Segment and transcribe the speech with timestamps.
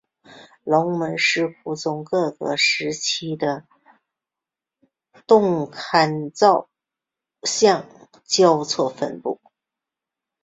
[0.63, 3.67] 龙门石窟中各个时期的
[5.27, 6.67] 窟龛造
[7.43, 7.85] 像
[8.25, 9.39] 交错分布。